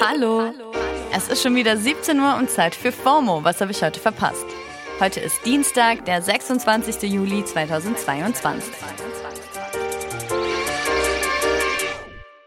[0.00, 0.52] Hallo.
[1.14, 3.44] Es ist schon wieder 17 Uhr und Zeit für FOMO.
[3.44, 4.44] Was habe ich heute verpasst?
[5.00, 7.10] Heute ist Dienstag, der 26.
[7.10, 8.72] Juli 2022.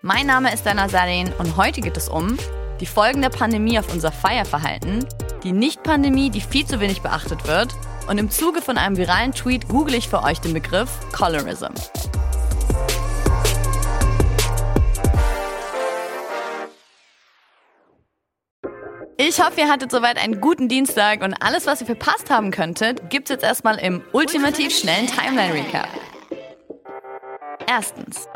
[0.00, 2.36] Mein Name ist Dana Sarin und heute geht es um
[2.80, 5.06] die Folgen der Pandemie auf unser Feierverhalten,
[5.44, 7.74] die Nicht-Pandemie, die viel zu wenig beachtet wird
[8.08, 11.72] und im Zuge von einem viralen Tweet google ich für euch den Begriff Colorism.
[19.34, 23.08] Ich hoffe, ihr hattet soweit einen guten Dienstag und alles, was ihr verpasst haben könntet,
[23.08, 25.88] gibt's jetzt erstmal im ultimativ schnellen Timeline Recap.
[27.66, 28.28] Erstens.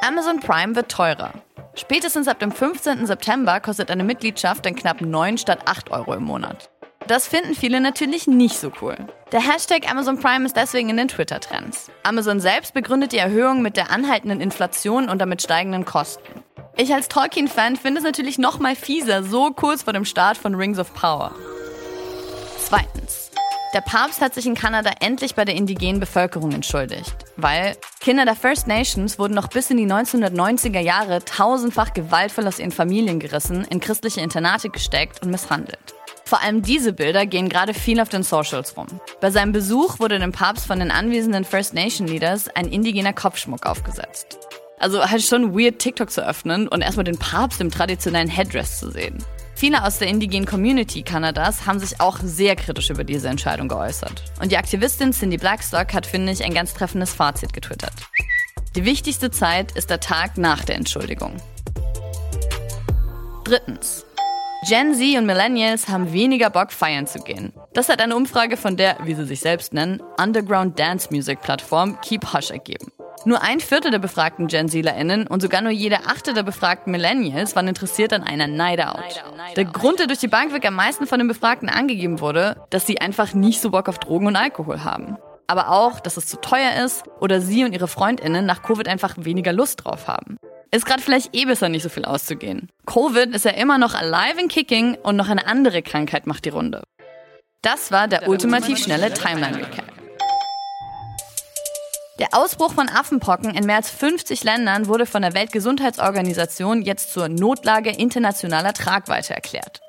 [0.00, 1.34] Amazon Prime wird teurer.
[1.74, 3.04] Spätestens ab dem 15.
[3.06, 6.70] September kostet eine Mitgliedschaft dann knapp 9 statt 8 Euro im Monat.
[7.06, 8.96] Das finden viele natürlich nicht so cool.
[9.32, 11.90] Der Hashtag Amazon Prime ist deswegen in den Twitter-Trends.
[12.04, 16.42] Amazon selbst begründet die Erhöhung mit der anhaltenden Inflation und damit steigenden Kosten.
[16.80, 20.54] Ich als Tolkien-Fan finde es natürlich noch mal fieser, so kurz vor dem Start von
[20.54, 21.34] Rings of Power.
[22.56, 23.32] Zweitens.
[23.74, 28.36] Der Papst hat sich in Kanada endlich bei der indigenen Bevölkerung entschuldigt, weil Kinder der
[28.36, 33.64] First Nations wurden noch bis in die 1990er Jahre tausendfach gewaltvoll aus ihren Familien gerissen,
[33.64, 35.96] in christliche Internate gesteckt und misshandelt.
[36.24, 38.86] Vor allem diese Bilder gehen gerade viel auf den Socials rum.
[39.20, 43.66] Bei seinem Besuch wurde dem Papst von den anwesenden First Nation Leaders ein indigener Kopfschmuck
[43.66, 44.38] aufgesetzt.
[44.78, 48.90] Also halt schon weird, TikTok zu öffnen und erstmal den Papst im traditionellen Headdress zu
[48.90, 49.18] sehen.
[49.54, 54.22] Viele aus der indigenen Community Kanadas haben sich auch sehr kritisch über diese Entscheidung geäußert.
[54.40, 57.94] Und die Aktivistin Cindy Blackstock hat, finde ich, ein ganz treffendes Fazit getwittert.
[58.76, 61.32] Die wichtigste Zeit ist der Tag nach der Entschuldigung.
[63.42, 64.04] Drittens.
[64.68, 67.52] Gen Z und Millennials haben weniger Bock, feiern zu gehen.
[67.72, 72.00] Das hat eine Umfrage von der, wie sie sich selbst nennen, Underground Dance Music Plattform
[72.00, 72.92] Keep Hush ergeben.
[73.24, 77.56] Nur ein Viertel der befragten Gen ZlerInnen und sogar nur jede achte der befragten Millennials
[77.56, 79.22] waren interessiert an einer Night Out.
[79.56, 82.86] Der Grund, der durch die Bank weg am meisten von den Befragten angegeben wurde, dass
[82.86, 85.16] sie einfach nicht so Bock auf Drogen und Alkohol haben.
[85.46, 89.14] Aber auch, dass es zu teuer ist oder sie und ihre FreundInnen nach Covid einfach
[89.16, 90.36] weniger Lust drauf haben.
[90.70, 92.68] Ist gerade vielleicht eh besser, nicht so viel auszugehen.
[92.84, 96.50] Covid ist ja immer noch alive and kicking und noch eine andere Krankheit macht die
[96.50, 96.82] Runde.
[97.62, 99.87] Das war der, der ultimativ schnelle Timeline-Recap.
[102.18, 107.28] Der Ausbruch von Affenpocken in mehr als 50 Ländern wurde von der Weltgesundheitsorganisation jetzt zur
[107.28, 109.80] Notlage internationaler Tragweite erklärt.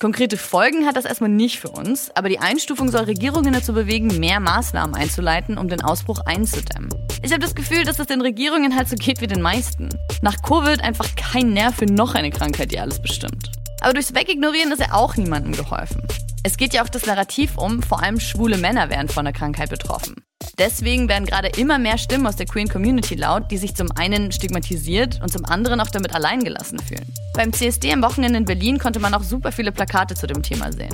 [0.00, 4.18] Konkrete Folgen hat das erstmal nicht für uns, aber die Einstufung soll Regierungen dazu bewegen,
[4.18, 6.92] mehr Maßnahmen einzuleiten, um den Ausbruch einzudämmen.
[7.22, 9.88] Ich habe das Gefühl, dass es den Regierungen halt so geht wie den meisten.
[10.20, 13.52] Nach Covid einfach kein Nerv für noch eine Krankheit, die alles bestimmt.
[13.80, 16.02] Aber durchs Wegignorieren ist ja auch niemandem geholfen.
[16.42, 19.70] Es geht ja auch das Narrativ um, vor allem schwule Männer wären von der Krankheit
[19.70, 20.16] betroffen.
[20.58, 24.32] Deswegen werden gerade immer mehr Stimmen aus der Queen Community laut, die sich zum einen
[24.32, 27.06] stigmatisiert und zum anderen auch damit alleingelassen fühlen.
[27.34, 30.72] Beim CSD am Wochenende in Berlin konnte man auch super viele Plakate zu dem Thema
[30.72, 30.92] sehen.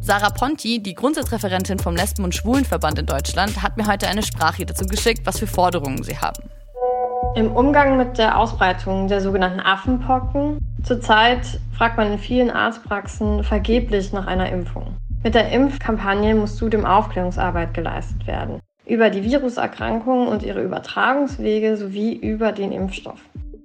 [0.00, 4.64] Sarah Ponti, die Grundsatzreferentin vom Lesben- und Schwulenverband in Deutschland, hat mir heute eine Sprache
[4.64, 6.44] dazu geschickt, was für Forderungen sie haben.
[7.34, 14.12] Im Umgang mit der Ausbreitung der sogenannten Affenpocken zurzeit fragt man in vielen Arztpraxen vergeblich
[14.12, 14.96] nach einer Impfung.
[15.24, 22.14] Mit der Impfkampagne muss zudem Aufklärungsarbeit geleistet werden über die Viruserkrankungen und ihre Übertragungswege sowie
[22.14, 23.20] über den Impfstoff.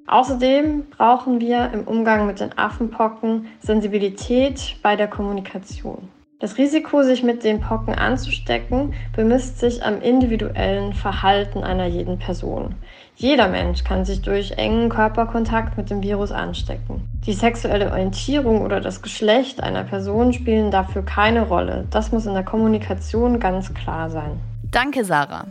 [0.08, 6.08] Außerdem brauchen wir im Umgang mit den Affenpocken Sensibilität bei der Kommunikation.
[6.40, 12.76] Das Risiko, sich mit den Pocken anzustecken, bemisst sich am individuellen Verhalten einer jeden Person.
[13.16, 17.02] Jeder Mensch kann sich durch engen Körperkontakt mit dem Virus anstecken.
[17.26, 21.86] Die sexuelle Orientierung oder das Geschlecht einer Person spielen dafür keine Rolle.
[21.90, 24.40] Das muss in der Kommunikation ganz klar sein.
[24.72, 25.46] Danke, Sarah.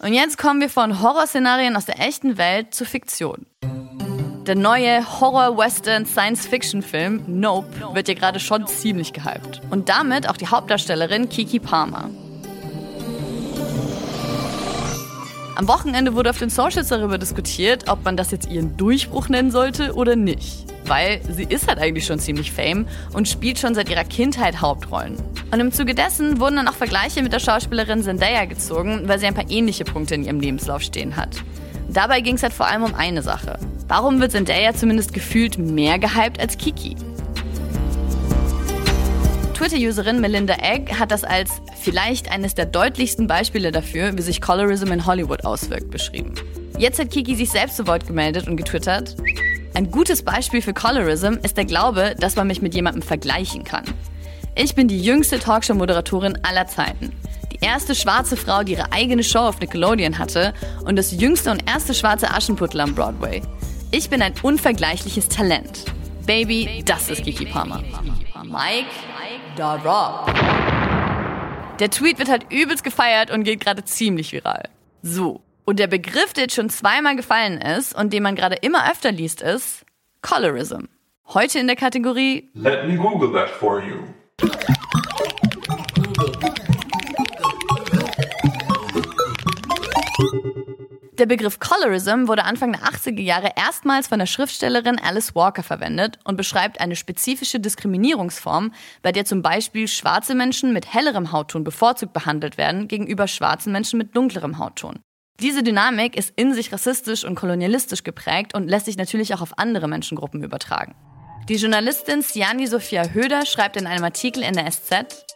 [0.00, 3.46] Und jetzt kommen wir von Horrorszenarien aus der echten Welt zur Fiktion.
[4.46, 9.62] Der neue Horror-Western-Science-Fiction-Film Nope wird ja gerade schon ziemlich gehypt.
[9.70, 12.10] Und damit auch die Hauptdarstellerin Kiki Palmer.
[15.56, 19.50] Am Wochenende wurde auf den Socials darüber diskutiert, ob man das jetzt ihren Durchbruch nennen
[19.50, 23.88] sollte oder nicht weil sie ist halt eigentlich schon ziemlich fame und spielt schon seit
[23.88, 25.16] ihrer Kindheit Hauptrollen.
[25.50, 29.26] Und im Zuge dessen wurden dann auch Vergleiche mit der Schauspielerin Zendaya gezogen, weil sie
[29.26, 31.42] ein paar ähnliche Punkte in ihrem Lebenslauf stehen hat.
[31.88, 33.58] Dabei ging es halt vor allem um eine Sache.
[33.88, 36.96] Warum wird Zendaya zumindest gefühlt mehr gehypt als Kiki?
[39.54, 41.50] Twitter-Userin Melinda Egg hat das als
[41.84, 46.34] vielleicht eines der deutlichsten Beispiele dafür, wie sich Colorism in Hollywood auswirkt, beschrieben.
[46.78, 49.14] Jetzt hat Kiki sich selbst zu Wort gemeldet und getwittert,
[49.74, 53.82] ein gutes Beispiel für Colorism ist der Glaube, dass man mich mit jemandem vergleichen kann.
[54.54, 57.12] Ich bin die jüngste Talkshow-Moderatorin aller Zeiten.
[57.50, 60.54] Die erste schwarze Frau, die ihre eigene Show auf Nickelodeon hatte
[60.84, 63.42] und das jüngste und erste schwarze Aschenputtel am Broadway.
[63.90, 65.86] Ich bin ein unvergleichliches Talent.
[66.24, 67.82] Baby, das ist Kiki Palmer.
[68.44, 68.86] Mike,
[69.56, 70.63] da Rob.
[71.80, 74.68] Der Tweet wird halt übelst gefeiert und geht gerade ziemlich viral.
[75.02, 75.40] So.
[75.64, 79.10] Und der Begriff, der jetzt schon zweimal gefallen ist und den man gerade immer öfter
[79.10, 79.84] liest, ist
[80.22, 80.84] Colorism.
[81.26, 84.04] Heute in der Kategorie Let me Google that for you.
[91.18, 96.18] Der Begriff Colorism wurde Anfang der 80er Jahre erstmals von der Schriftstellerin Alice Walker verwendet
[96.24, 102.12] und beschreibt eine spezifische Diskriminierungsform, bei der zum Beispiel schwarze Menschen mit hellerem Hautton bevorzugt
[102.12, 104.98] behandelt werden gegenüber schwarzen Menschen mit dunklerem Hautton.
[105.38, 109.56] Diese Dynamik ist in sich rassistisch und kolonialistisch geprägt und lässt sich natürlich auch auf
[109.56, 110.96] andere Menschengruppen übertragen.
[111.48, 115.26] Die Journalistin Siani Sophia Höder schreibt in einem Artikel in der SZ,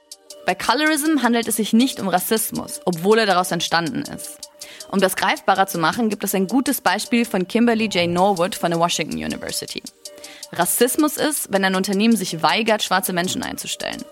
[0.44, 4.47] bei Colorism handelt es sich nicht um Rassismus, obwohl er daraus entstanden ist.
[4.90, 8.08] Um das greifbarer zu machen, gibt es ein gutes Beispiel von Kimberly J.
[8.08, 9.82] Norwood von der Washington University.
[10.52, 14.02] Rassismus ist, wenn ein Unternehmen sich weigert, schwarze Menschen einzustellen.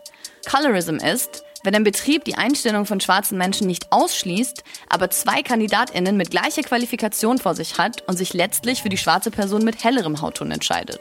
[0.49, 6.17] Colorism ist, wenn ein Betrieb die Einstellung von schwarzen Menschen nicht ausschließt, aber zwei KandidatInnen
[6.17, 10.21] mit gleicher Qualifikation vor sich hat und sich letztlich für die schwarze Person mit hellerem
[10.21, 11.01] Hautton entscheidet.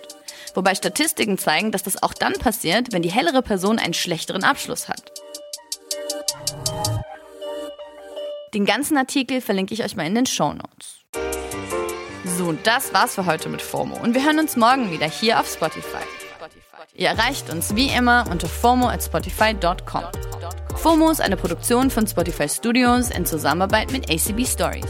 [0.56, 4.88] Wobei Statistiken zeigen, dass das auch dann passiert, wenn die hellere Person einen schlechteren Abschluss
[4.88, 5.15] hat.
[8.56, 11.04] Den ganzen Artikel verlinke ich euch mal in den Show Notes.
[12.38, 15.48] So, das war's für heute mit FOMO und wir hören uns morgen wieder hier auf
[15.52, 16.04] Spotify.
[16.94, 20.06] Ihr erreicht uns wie immer unter FOMO at Spotify.com.
[20.78, 24.86] FOMO ist eine Produktion von Spotify Studios in Zusammenarbeit mit ACB Stories.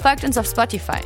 [0.00, 1.00] Folgt uns auf Spotify